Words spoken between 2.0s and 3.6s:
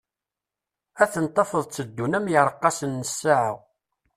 am yireqqasen n ssaɛa.